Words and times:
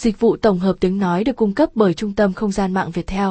Dịch 0.00 0.20
vụ 0.20 0.36
tổng 0.36 0.58
hợp 0.58 0.76
tiếng 0.80 0.98
nói 0.98 1.24
được 1.24 1.36
cung 1.36 1.54
cấp 1.54 1.70
bởi 1.74 1.94
Trung 1.94 2.14
tâm 2.14 2.32
Không 2.32 2.52
gian 2.52 2.72
mạng 2.72 2.90
Viettel. 2.90 3.28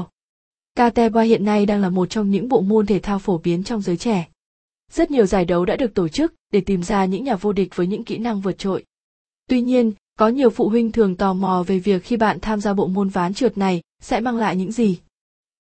KT3 0.75 1.21
hiện 1.21 1.45
nay 1.45 1.65
đang 1.65 1.81
là 1.81 1.89
một 1.89 2.09
trong 2.09 2.31
những 2.31 2.49
bộ 2.49 2.61
môn 2.61 2.85
thể 2.85 2.99
thao 2.99 3.19
phổ 3.19 3.37
biến 3.37 3.63
trong 3.63 3.81
giới 3.81 3.97
trẻ. 3.97 4.27
Rất 4.91 5.11
nhiều 5.11 5.25
giải 5.25 5.45
đấu 5.45 5.65
đã 5.65 5.75
được 5.75 5.93
tổ 5.93 6.07
chức 6.07 6.33
để 6.51 6.61
tìm 6.61 6.83
ra 6.83 7.05
những 7.05 7.23
nhà 7.23 7.35
vô 7.35 7.53
địch 7.53 7.75
với 7.75 7.87
những 7.87 8.03
kỹ 8.03 8.17
năng 8.17 8.41
vượt 8.41 8.57
trội. 8.57 8.85
Tuy 9.47 9.61
nhiên, 9.61 9.91
có 10.19 10.27
nhiều 10.27 10.49
phụ 10.49 10.69
huynh 10.69 10.91
thường 10.91 11.15
tò 11.15 11.33
mò 11.33 11.63
về 11.67 11.79
việc 11.79 12.03
khi 12.03 12.17
bạn 12.17 12.39
tham 12.39 12.61
gia 12.61 12.73
bộ 12.73 12.87
môn 12.87 13.09
ván 13.09 13.33
trượt 13.33 13.57
này 13.57 13.81
sẽ 14.01 14.19
mang 14.19 14.37
lại 14.37 14.55
những 14.55 14.71
gì. 14.71 14.99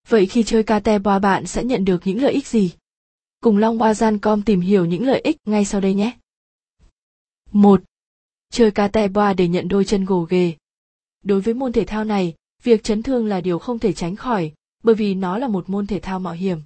Vậy 0.07 0.25
khi 0.25 0.43
chơi 0.43 0.63
KT3 0.63 1.19
bạn 1.19 1.45
sẽ 1.45 1.63
nhận 1.63 1.85
được 1.85 2.07
những 2.07 2.21
lợi 2.21 2.33
ích 2.33 2.47
gì? 2.47 2.71
Cùng 3.41 3.57
Long 3.57 3.77
Wazan.com 3.77 4.41
tìm 4.41 4.61
hiểu 4.61 4.85
những 4.85 5.07
lợi 5.07 5.21
ích 5.21 5.37
ngay 5.45 5.65
sau 5.65 5.81
đây 5.81 5.93
nhé. 5.93 6.17
1. 7.51 7.81
Chơi 8.51 8.71
KT3 8.71 9.35
để 9.35 9.47
nhận 9.47 9.67
đôi 9.67 9.85
chân 9.85 10.05
gồ 10.05 10.27
ghề. 10.29 10.53
Đối 11.23 11.41
với 11.41 11.53
môn 11.53 11.71
thể 11.71 11.85
thao 11.85 12.03
này, 12.03 12.33
việc 12.63 12.83
chấn 12.83 13.03
thương 13.03 13.25
là 13.25 13.41
điều 13.41 13.59
không 13.59 13.79
thể 13.79 13.93
tránh 13.93 14.15
khỏi, 14.15 14.51
bởi 14.83 14.95
vì 14.95 15.13
nó 15.13 15.37
là 15.37 15.47
một 15.47 15.69
môn 15.69 15.87
thể 15.87 15.99
thao 15.99 16.19
mạo 16.19 16.33
hiểm. 16.33 16.59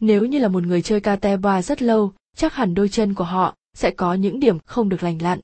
Nếu 0.00 0.24
như 0.24 0.38
là 0.38 0.48
một 0.48 0.62
người 0.62 0.82
chơi 0.82 1.00
kate 1.00 1.36
ba 1.36 1.62
rất 1.62 1.82
lâu, 1.82 2.12
chắc 2.36 2.54
hẳn 2.54 2.74
đôi 2.74 2.88
chân 2.88 3.14
của 3.14 3.24
họ 3.24 3.54
sẽ 3.74 3.90
có 3.90 4.14
những 4.14 4.40
điểm 4.40 4.58
không 4.58 4.88
được 4.88 5.02
lành 5.02 5.22
lặn. 5.22 5.40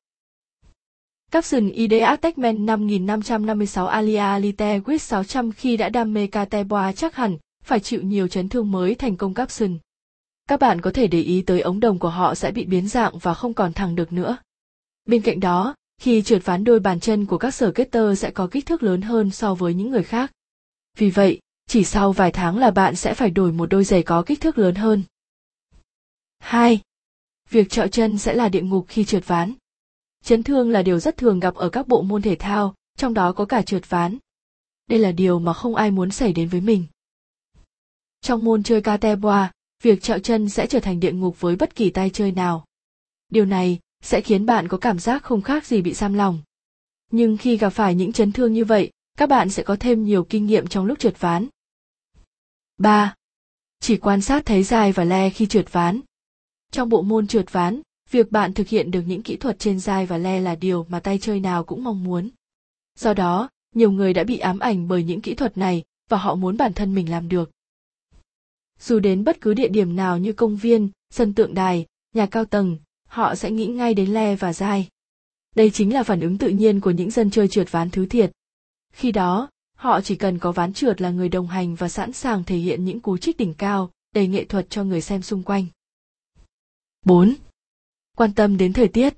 Capson 1.30 1.69
ID 1.69 1.92
Attachment 2.02 2.59
5556 2.59 3.86
Alia 3.86 4.16
Alite 4.16 4.78
With 4.78 4.98
600 4.98 5.52
khi 5.52 5.77
đã 5.77 5.88
đam 5.88 6.14
mê 6.14 6.27
KT3 6.27 6.92
chắc 6.92 7.16
hẳn 7.16 7.38
phải 7.64 7.80
chịu 7.80 8.02
nhiều 8.02 8.28
chấn 8.28 8.48
thương 8.48 8.70
mới 8.70 8.95
thành 8.95 9.16
công 9.16 9.34
Capson. 9.34 9.78
Các 10.48 10.61
bạn 10.61 10.80
có 10.80 10.91
thể 10.91 11.06
để 11.06 11.20
ý 11.20 11.42
tới 11.42 11.61
ống 11.61 11.80
đồng 11.80 11.98
của 11.98 12.09
họ 12.09 12.34
sẽ 12.34 12.50
bị 12.50 12.64
biến 12.64 12.88
dạng 12.88 13.19
và 13.19 13.34
không 13.34 13.55
còn 13.55 13.72
thẳng 13.72 13.95
được 13.95 14.12
nữa. 14.12 14.36
Bên 15.05 15.22
cạnh 15.22 15.41
đó, 15.41 15.74
khi 16.02 16.23
trượt 16.23 16.45
ván 16.45 16.65
đôi 16.65 16.80
bàn 16.80 17.01
chân 17.01 17.27
của 17.27 17.38
các 17.38 17.51
sở 17.51 17.73
kết 17.73 17.91
tơ 17.91 18.15
sẽ 18.15 18.30
có 18.30 18.48
kích 18.51 18.66
thước 18.66 18.83
lớn 18.83 19.02
hơn 19.02 19.30
so 19.30 19.55
với 19.55 19.74
những 19.74 19.91
người 19.91 20.02
khác. 20.02 20.33
Vì 20.97 21.11
vậy, 21.11 21.41
chỉ 21.67 21.84
sau 21.84 22.12
vài 22.12 22.31
tháng 22.31 22.59
là 22.59 22.70
bạn 22.70 22.97
sẽ 22.97 23.14
phải 23.14 23.31
đổi 23.31 23.53
một 23.53 23.67
đôi 23.67 23.84
giày 23.84 24.03
có 24.03 24.22
kích 24.27 24.41
thước 24.41 24.59
lớn 24.59 24.75
hơn. 24.75 25.03
2. 26.39 26.81
Việc 27.50 27.70
trọ 27.70 27.86
chân 27.86 28.19
sẽ 28.19 28.34
là 28.34 28.48
địa 28.48 28.62
ngục 28.62 28.86
khi 28.89 29.05
trượt 29.05 29.27
ván. 29.27 29.55
Chấn 30.25 30.42
thương 30.42 30.70
là 30.70 30.83
điều 30.83 30.98
rất 30.98 31.17
thường 31.17 31.41
gặp 31.41 31.55
ở 31.55 31.69
các 31.69 31.89
bộ 31.89 32.03
môn 32.03 32.22
thể 32.22 32.37
thao, 32.37 32.75
trong 32.97 33.14
đó 33.14 33.33
có 33.33 33.44
cả 33.44 33.62
trượt 33.62 33.91
ván. 33.91 34.19
Đây 34.87 34.98
là 34.98 35.12
điều 35.12 35.39
mà 35.39 35.53
không 35.53 35.75
ai 35.75 35.91
muốn 35.91 36.11
xảy 36.11 36.33
đến 36.33 36.48
với 36.48 36.61
mình. 36.61 36.87
Trong 38.20 38.44
môn 38.44 38.62
chơi 38.62 38.83
kateboa, 38.83 39.53
việc 39.83 40.03
trọ 40.03 40.19
chân 40.19 40.48
sẽ 40.48 40.66
trở 40.66 40.81
thành 40.81 41.00
địa 41.00 41.12
ngục 41.12 41.41
với 41.41 41.56
bất 41.56 41.75
kỳ 41.75 41.91
tay 41.91 42.11
chơi 42.11 42.33
nào. 42.33 42.64
Điều 43.28 43.44
này 43.44 43.78
sẽ 44.03 44.20
khiến 44.20 44.47
bạn 44.47 44.69
có 44.69 44.78
cảm 44.78 44.98
giác 44.98 45.22
không 45.22 45.42
khác 45.42 45.67
gì 45.67 45.83
bị 45.83 45.95
giam 45.95 46.14
lòng. 46.14 46.42
Nhưng 47.11 47.36
khi 47.36 47.56
gặp 47.56 47.70
phải 47.70 47.95
những 47.95 48.12
chấn 48.12 48.33
thương 48.33 48.53
như 48.53 48.64
vậy, 48.64 48.91
các 49.19 49.28
bạn 49.28 49.50
sẽ 49.50 49.62
có 49.62 49.77
thêm 49.81 50.05
nhiều 50.05 50.25
kinh 50.25 50.47
nghiệm 50.47 50.67
trong 50.67 50.86
lúc 50.86 50.98
trượt 50.98 51.20
ván. 51.20 51.47
3. 52.78 53.14
Chỉ 53.81 53.97
quan 53.97 54.20
sát 54.20 54.47
thấy 54.47 54.62
dài 54.62 54.92
và 54.92 55.05
le 55.05 55.31
khi 55.31 55.47
trượt 55.47 55.72
ván. 55.72 56.00
Trong 56.70 56.89
bộ 56.89 57.03
môn 57.03 57.27
trượt 57.27 57.53
ván, 57.53 57.81
việc 58.11 58.33
bạn 58.33 58.53
thực 58.53 58.69
hiện 58.69 58.91
được 58.91 59.03
những 59.06 59.22
kỹ 59.22 59.36
thuật 59.36 59.59
trên 59.59 59.81
dài 59.81 60.06
và 60.06 60.19
le 60.19 60.41
là 60.41 60.55
điều 60.55 60.87
mà 60.89 61.00
tay 61.00 61.19
chơi 61.19 61.41
nào 61.41 61.64
cũng 61.64 61.84
mong 61.84 62.05
muốn. 62.05 62.31
Do 62.98 63.14
đó, 63.14 63.48
nhiều 63.75 63.91
người 63.91 64.12
đã 64.12 64.25
bị 64.25 64.39
ám 64.39 64.59
ảnh 64.59 64.89
bởi 64.89 65.05
những 65.05 65.20
kỹ 65.20 65.34
thuật 65.34 65.59
này 65.59 65.84
và 66.09 66.16
họ 66.19 66.34
muốn 66.34 66.56
bản 66.56 66.72
thân 66.72 66.94
mình 66.94 67.11
làm 67.11 67.28
được. 67.28 67.50
Dù 68.81 68.98
đến 68.98 69.25
bất 69.25 69.41
cứ 69.41 69.55
địa 69.55 69.69
điểm 69.69 69.97
nào 69.97 70.19
như 70.19 70.33
công 70.33 70.56
viên, 70.56 70.91
sân 71.11 71.34
tượng 71.34 71.55
đài, 71.55 71.87
nhà 72.14 72.27
cao 72.27 72.44
tầng, 72.44 72.78
họ 73.12 73.34
sẽ 73.34 73.50
nghĩ 73.50 73.66
ngay 73.66 73.94
đến 73.94 74.10
le 74.10 74.36
và 74.36 74.52
dai. 74.52 74.88
Đây 75.56 75.70
chính 75.70 75.94
là 75.94 76.02
phản 76.02 76.20
ứng 76.20 76.38
tự 76.38 76.48
nhiên 76.48 76.80
của 76.80 76.91
những 76.91 77.10
dân 77.10 77.30
chơi 77.30 77.48
trượt 77.48 77.72
ván 77.72 77.91
thứ 77.91 78.06
thiệt. 78.06 78.32
Khi 78.92 79.12
đó, 79.12 79.50
họ 79.77 80.00
chỉ 80.00 80.16
cần 80.16 80.38
có 80.38 80.52
ván 80.52 80.72
trượt 80.72 81.00
là 81.00 81.10
người 81.10 81.28
đồng 81.28 81.46
hành 81.46 81.74
và 81.74 81.88
sẵn 81.88 82.12
sàng 82.12 82.44
thể 82.44 82.56
hiện 82.56 82.84
những 82.84 83.00
cú 83.00 83.19
trích 83.19 83.36
đỉnh 83.36 83.54
cao, 83.54 83.91
đầy 84.14 84.28
nghệ 84.28 84.44
thuật 84.44 84.70
cho 84.70 84.84
người 84.84 85.00
xem 85.00 85.22
xung 85.22 85.42
quanh. 85.42 85.66
4. 87.04 87.34
Quan 88.16 88.34
tâm 88.34 88.56
đến 88.56 88.72
thời 88.72 88.88
tiết. 88.88 89.14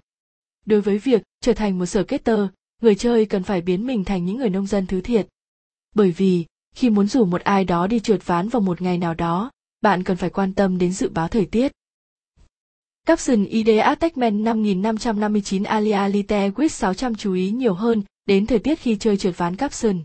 Đối 0.66 0.80
với 0.80 0.98
việc 0.98 1.22
trở 1.40 1.52
thành 1.52 1.78
một 1.78 1.86
sở 1.86 2.04
kết 2.04 2.24
tơ, 2.24 2.48
người 2.82 2.94
chơi 2.94 3.26
cần 3.26 3.42
phải 3.42 3.60
biến 3.60 3.86
mình 3.86 4.04
thành 4.04 4.24
những 4.24 4.36
người 4.36 4.50
nông 4.50 4.66
dân 4.66 4.86
thứ 4.86 5.00
thiệt. 5.00 5.28
Bởi 5.94 6.10
vì, 6.10 6.44
khi 6.74 6.90
muốn 6.90 7.06
rủ 7.06 7.24
một 7.24 7.40
ai 7.40 7.64
đó 7.64 7.86
đi 7.86 8.00
trượt 8.00 8.26
ván 8.26 8.48
vào 8.48 8.62
một 8.62 8.82
ngày 8.82 8.98
nào 8.98 9.14
đó, 9.14 9.50
bạn 9.80 10.04
cần 10.04 10.16
phải 10.16 10.30
quan 10.30 10.54
tâm 10.54 10.78
đến 10.78 10.92
dự 10.92 11.08
báo 11.08 11.28
thời 11.28 11.46
tiết. 11.46 11.72
Capson 13.06 13.44
ID 13.44 13.68
Attachment 13.82 14.40
5559 14.40 15.62
Alia 15.62 16.08
Lite 16.08 16.50
With 16.50 16.68
600 16.68 17.14
chú 17.14 17.32
ý 17.32 17.50
nhiều 17.50 17.74
hơn 17.74 18.02
đến 18.26 18.46
thời 18.46 18.58
tiết 18.58 18.78
khi 18.78 18.96
chơi 18.96 19.16
trượt 19.16 19.38
ván 19.38 19.56
Capson. 19.56 20.00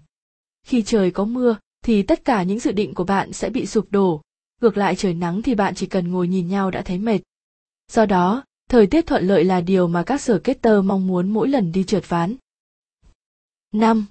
Khi 0.64 0.82
trời 0.82 1.12
có 1.12 1.26
mưa, 1.26 1.58
thì 1.86 2.04
tất 2.04 2.26
cả 2.26 2.44
những 2.44 2.60
dự 2.60 2.72
định 2.72 2.94
của 2.94 3.04
bạn 3.04 3.34
sẽ 3.34 3.50
bị 3.50 3.66
sụp 3.66 3.92
đổ. 3.92 4.22
Ngược 4.62 4.78
lại 4.78 4.96
trời 4.96 5.14
nắng 5.14 5.42
thì 5.42 5.56
bạn 5.56 5.76
chỉ 5.76 5.86
cần 5.86 6.12
ngồi 6.12 6.28
nhìn 6.28 6.48
nhau 6.48 6.72
đã 6.72 6.82
thấy 6.82 6.98
mệt. 6.98 7.20
Do 7.92 8.06
đó, 8.06 8.44
thời 8.70 8.88
tiết 8.88 9.08
thuận 9.08 9.28
lợi 9.28 9.44
là 9.44 9.62
điều 9.62 9.88
mà 9.88 10.04
các 10.04 10.22
sở 10.22 10.40
kết 10.40 10.62
tơ 10.62 10.82
mong 10.82 11.08
muốn 11.08 11.30
mỗi 11.30 11.48
lần 11.48 11.72
đi 11.72 11.84
trượt 11.84 12.10
ván. 12.10 12.36
5. 13.74 14.06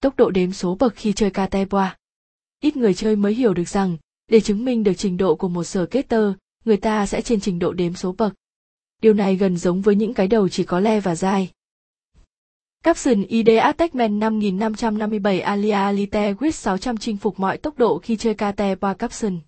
Tốc 0.00 0.16
độ 0.16 0.30
đếm 0.30 0.52
số 0.52 0.74
bậc 0.74 0.94
khi 0.96 1.12
chơi 1.12 1.30
Kateboa. 1.30 1.96
Ít 2.60 2.76
người 2.76 2.94
chơi 2.94 3.16
mới 3.16 3.34
hiểu 3.34 3.54
được 3.54 3.68
rằng, 3.68 3.96
để 4.28 4.40
chứng 4.40 4.64
minh 4.64 4.84
được 4.84 4.94
trình 4.96 5.16
độ 5.16 5.34
của 5.34 5.48
một 5.48 5.64
sở 5.64 5.86
kết 5.86 6.08
tơ, 6.08 6.32
người 6.66 6.76
ta 6.76 7.06
sẽ 7.06 7.22
trên 7.22 7.40
trình 7.40 7.58
độ 7.58 7.72
đếm 7.72 7.94
số 7.94 8.12
bậc. 8.12 8.34
Điều 9.02 9.14
này 9.14 9.36
gần 9.36 9.56
giống 9.56 9.82
với 9.82 9.94
những 9.94 10.14
cái 10.14 10.28
đầu 10.28 10.48
chỉ 10.48 10.64
có 10.64 10.80
le 10.80 11.00
và 11.00 11.14
dai. 11.14 11.50
Capson 12.84 13.22
ID 13.22 13.48
Attachment 13.60 14.20
5557 14.20 15.40
Alia 15.40 15.70
Alite 15.70 16.32
With 16.32 16.50
600 16.50 16.96
chinh 16.96 17.16
phục 17.16 17.40
mọi 17.40 17.58
tốc 17.58 17.78
độ 17.78 17.98
khi 17.98 18.16
chơi 18.16 18.34
Katepa 18.34 18.94
Capson. 18.94 19.38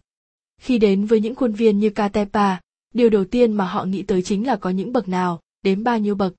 Khi 0.61 0.79
đến 0.79 1.07
với 1.07 1.21
những 1.21 1.35
khuôn 1.35 1.53
viên 1.53 1.79
như 1.79 1.91
Katepa, 1.91 2.57
điều 2.95 3.11
đầu 3.11 3.25
tiên 3.25 3.53
mà 3.53 3.65
họ 3.65 3.85
nghĩ 3.85 4.03
tới 4.03 4.23
chính 4.23 4.47
là 4.47 4.57
có 4.57 4.71
những 4.71 4.93
bậc 4.93 5.09
nào, 5.09 5.41
đếm 5.63 5.85
bao 5.85 5.99
nhiêu 5.99 6.15
bậc. 6.15 6.35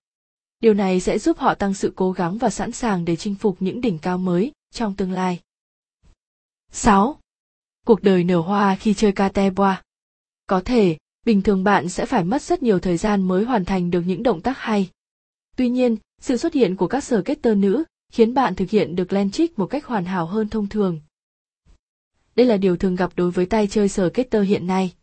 Điều 0.60 0.74
này 0.74 1.00
sẽ 1.00 1.20
giúp 1.20 1.38
họ 1.38 1.56
tăng 1.56 1.74
sự 1.74 1.94
cố 1.96 2.12
gắng 2.12 2.38
và 2.38 2.50
sẵn 2.50 2.72
sàng 2.72 3.06
để 3.06 3.16
chinh 3.16 3.36
phục 3.36 3.58
những 3.60 3.82
đỉnh 3.82 4.00
cao 4.00 4.18
mới 4.18 4.52
trong 4.72 4.96
tương 4.96 5.12
lai. 5.12 5.40
6. 6.72 7.20
Cuộc 7.86 8.04
đời 8.04 8.24
nở 8.24 8.40
hoa 8.40 8.76
khi 8.76 8.94
chơi 8.94 9.12
Katepa 9.12 9.76
có 10.50 10.62
thể, 10.66 10.98
bình 11.26 11.42
thường 11.42 11.64
bạn 11.64 11.90
sẽ 11.90 12.06
phải 12.06 12.24
mất 12.24 12.42
rất 12.42 12.64
nhiều 12.64 12.80
thời 12.80 12.98
gian 12.98 13.28
mới 13.28 13.46
hoàn 13.46 13.66
thành 13.66 13.92
được 13.92 14.02
những 14.06 14.24
động 14.24 14.42
tác 14.42 14.58
hay. 14.58 14.90
Tuy 15.58 15.70
nhiên, 15.70 15.98
sự 16.22 16.38
xuất 16.38 16.54
hiện 16.54 16.76
của 16.76 16.88
các 16.88 17.04
sở 17.04 17.22
kết 17.22 17.42
tơ 17.42 17.56
nữ 17.56 17.84
khiến 18.12 18.34
bạn 18.34 18.56
thực 18.56 18.70
hiện 18.70 18.96
được 18.96 19.14
len 19.14 19.32
trích 19.32 19.60
một 19.60 19.66
cách 19.66 19.86
hoàn 19.86 20.06
hảo 20.06 20.26
hơn 20.26 20.50
thông 20.50 20.68
thường. 20.68 21.02
Đây 22.36 22.46
là 22.46 22.58
điều 22.58 22.78
thường 22.78 22.96
gặp 22.96 23.12
đối 23.16 23.32
với 23.32 23.46
tay 23.46 23.68
chơi 23.68 23.90
sở 23.90 24.10
kết 24.10 24.24
tơ 24.24 24.42
hiện 24.42 24.68
nay. 24.68 24.94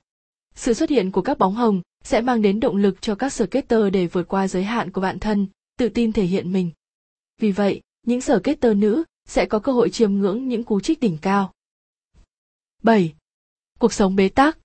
Sự 0.54 0.74
xuất 0.74 0.90
hiện 0.90 1.10
của 1.10 1.22
các 1.22 1.38
bóng 1.38 1.54
hồng 1.54 1.82
sẽ 2.04 2.20
mang 2.20 2.42
đến 2.42 2.60
động 2.60 2.76
lực 2.76 3.02
cho 3.02 3.14
các 3.14 3.32
sở 3.32 3.46
kết 3.46 3.68
tơ 3.68 3.90
để 3.90 4.06
vượt 4.06 4.28
qua 4.28 4.48
giới 4.48 4.64
hạn 4.64 4.92
của 4.92 5.00
bản 5.00 5.18
thân, 5.18 5.46
tự 5.78 5.88
tin 5.88 6.12
thể 6.12 6.24
hiện 6.24 6.52
mình. 6.52 6.70
Vì 7.38 7.52
vậy, 7.52 7.80
những 8.06 8.20
sở 8.20 8.38
kết 8.38 8.60
tơ 8.60 8.74
nữ 8.74 9.04
sẽ 9.28 9.46
có 9.46 9.58
cơ 9.58 9.72
hội 9.72 9.90
chiêm 9.90 10.14
ngưỡng 10.14 10.48
những 10.48 10.64
cú 10.64 10.80
trích 10.80 11.00
đỉnh 11.00 11.18
cao. 11.22 11.52
7. 12.82 13.14
Cuộc 13.78 13.92
sống 13.92 14.16
bế 14.16 14.28
tắc 14.28 14.58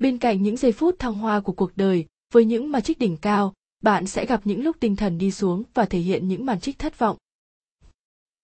bên 0.00 0.18
cạnh 0.18 0.42
những 0.42 0.56
giây 0.56 0.72
phút 0.72 0.98
thăng 0.98 1.14
hoa 1.14 1.40
của 1.40 1.52
cuộc 1.52 1.76
đời, 1.76 2.06
với 2.32 2.44
những 2.44 2.72
màn 2.72 2.82
trích 2.82 2.98
đỉnh 2.98 3.16
cao, 3.16 3.54
bạn 3.82 4.06
sẽ 4.06 4.26
gặp 4.26 4.40
những 4.44 4.62
lúc 4.62 4.76
tinh 4.80 4.96
thần 4.96 5.18
đi 5.18 5.30
xuống 5.30 5.62
và 5.74 5.84
thể 5.84 5.98
hiện 5.98 6.28
những 6.28 6.46
màn 6.46 6.60
trích 6.60 6.78
thất 6.78 6.98
vọng 6.98 7.16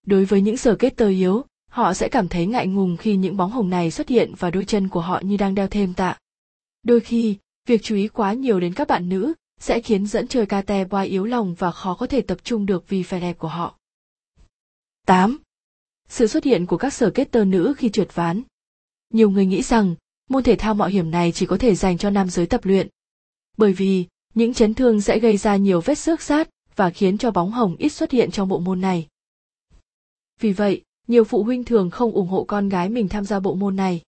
đối 0.07 0.25
với 0.25 0.41
những 0.41 0.57
sở 0.57 0.77
kết 0.77 0.97
tơ 0.97 1.09
yếu, 1.09 1.45
họ 1.71 1.95
sẽ 1.95 2.09
cảm 2.09 2.29
thấy 2.29 2.47
ngại 2.47 2.67
ngùng 2.67 2.97
khi 2.97 3.17
những 3.17 3.37
bóng 3.37 3.51
hồng 3.51 3.71
này 3.71 3.91
xuất 3.91 4.09
hiện 4.09 4.33
và 4.39 4.51
đôi 4.51 4.65
chân 4.65 4.89
của 4.89 5.01
họ 5.01 5.21
như 5.25 5.37
đang 5.37 5.55
đeo 5.55 5.69
thêm 5.69 5.95
tạ 5.95 6.19
đôi 6.83 7.01
khi, 7.01 7.37
việc 7.67 7.83
chú 7.83 7.95
ý 7.97 8.09
quá 8.09 8.33
nhiều 8.33 8.61
đến 8.61 8.75
các 8.75 8.89
bạn 8.89 9.09
nữ 9.09 9.35
sẽ 9.61 9.81
khiến 9.81 10.07
dẫn 10.07 10.29
chơi 10.29 10.47
cate 10.47 10.85
boy 10.85 11.05
yếu 11.05 11.25
lòng 11.25 11.55
và 11.55 11.71
khó 11.71 11.95
có 11.95 12.07
thể 12.07 12.21
tập 12.21 12.39
trung 12.45 12.67
được 12.67 12.89
vì 12.89 13.03
vẻ 13.03 13.21
đẹp 13.21 13.39
của 13.39 13.49
họ 13.49 13.79
8. 15.07 15.39
Sự 16.09 16.27
xuất 16.27 16.45
hiện 16.45 16.67
của 16.67 16.77
các 16.77 16.93
sở 16.93 17.11
kết 17.11 17.31
tơ 17.31 17.45
nữ 17.45 17.75
khi 17.77 17.89
trượt 17.89 18.15
ván. 18.15 18.43
Nhiều 19.13 19.31
người 19.31 19.47
nghĩ 19.47 19.63
rằng 19.63 19.95
môn 20.29 20.43
thể 20.43 20.57
thao 20.57 20.75
mạo 20.75 20.89
hiểm 20.89 21.11
này 21.11 21.33
chỉ 21.33 21.47
có 21.47 21.57
thể 21.59 21.75
dành 21.75 21.99
cho 21.99 22.11
nam 22.11 22.31
giới 22.31 22.47
tập 22.47 22.65
luyện. 22.65 22.89
Bởi 23.57 23.73
vì, 23.73 24.07
những 24.35 24.55
chấn 24.55 24.75
thương 24.75 25.01
sẽ 25.01 25.19
gây 25.19 25.37
ra 25.37 25.57
nhiều 25.57 25.81
vết 25.81 25.95
xước 25.95 26.23
sát 26.23 26.49
và 26.77 26.91
khiến 26.91 27.19
cho 27.19 27.31
bóng 27.31 27.51
hồng 27.51 27.77
ít 27.79 27.89
xuất 27.89 28.11
hiện 28.11 28.31
trong 28.31 28.49
bộ 28.49 28.59
môn 28.59 28.81
này. 28.81 29.07
Vì 30.41 30.53
vậy, 30.53 30.83
nhiều 31.09 31.25
phụ 31.25 31.43
huynh 31.43 31.65
thường 31.65 31.91
không 31.91 32.13
ủng 32.13 32.29
hộ 32.29 32.45
con 32.45 32.69
gái 32.69 32.89
mình 32.89 33.09
tham 33.09 33.25
gia 33.25 33.41
bộ 33.41 33.55
môn 33.55 33.77
này. 33.77 34.01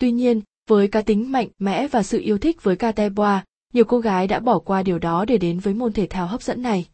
Tuy 0.00 0.12
nhiên, 0.12 0.40
với 0.68 0.88
cá 0.88 1.02
tính 1.02 1.32
mạnh 1.32 1.48
mẽ 1.58 1.88
và 1.88 2.02
sự 2.02 2.20
yêu 2.20 2.38
thích 2.38 2.62
với 2.62 2.76
kate 2.76 3.08
boa, 3.08 3.44
nhiều 3.72 3.84
cô 3.84 3.98
gái 3.98 4.26
đã 4.26 4.40
bỏ 4.40 4.58
qua 4.58 4.82
điều 4.82 4.98
đó 4.98 5.24
để 5.24 5.38
đến 5.38 5.58
với 5.58 5.74
môn 5.74 5.92
thể 5.92 6.06
thao 6.06 6.26
hấp 6.26 6.42
dẫn 6.42 6.62
này. 6.62 6.88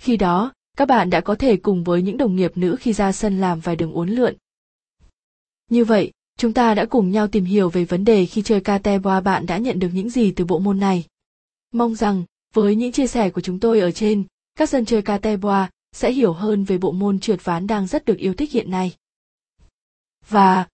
Khi 0.00 0.16
đó, 0.16 0.52
các 0.76 0.88
bạn 0.88 1.10
đã 1.10 1.20
có 1.20 1.34
thể 1.34 1.56
cùng 1.56 1.84
với 1.84 2.02
những 2.02 2.16
đồng 2.16 2.36
nghiệp 2.36 2.52
nữ 2.56 2.76
khi 2.80 2.92
ra 2.92 3.12
sân 3.12 3.40
làm 3.40 3.60
vài 3.60 3.76
đường 3.76 3.92
uốn 3.92 4.08
lượn. 4.08 4.34
Như 5.70 5.84
vậy, 5.84 6.12
Chúng 6.36 6.52
ta 6.52 6.74
đã 6.74 6.84
cùng 6.84 7.10
nhau 7.10 7.28
tìm 7.28 7.44
hiểu 7.44 7.70
về 7.70 7.84
vấn 7.84 8.04
đề 8.04 8.26
khi 8.26 8.42
chơi 8.42 8.60
Kateboa 8.60 9.20
bạn 9.20 9.46
đã 9.46 9.58
nhận 9.58 9.78
được 9.78 9.88
những 9.92 10.10
gì 10.10 10.30
từ 10.30 10.44
bộ 10.44 10.58
môn 10.58 10.80
này. 10.80 11.04
Mong 11.72 11.94
rằng, 11.94 12.24
với 12.54 12.76
những 12.76 12.92
chia 12.92 13.06
sẻ 13.06 13.30
của 13.30 13.40
chúng 13.40 13.60
tôi 13.60 13.80
ở 13.80 13.90
trên, 13.90 14.24
các 14.56 14.68
dân 14.68 14.84
chơi 14.84 15.02
Kateboa 15.02 15.70
sẽ 15.92 16.12
hiểu 16.12 16.32
hơn 16.32 16.64
về 16.64 16.78
bộ 16.78 16.92
môn 16.92 17.20
trượt 17.20 17.44
ván 17.44 17.66
đang 17.66 17.86
rất 17.86 18.04
được 18.04 18.18
yêu 18.18 18.34
thích 18.34 18.52
hiện 18.52 18.70
nay. 18.70 18.94
Và 20.28 20.66